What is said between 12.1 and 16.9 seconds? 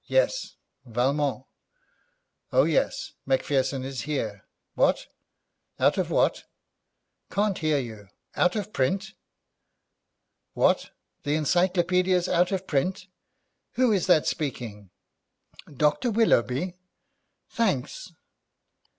out of print? Who is that speaking? Dr. Willoughby;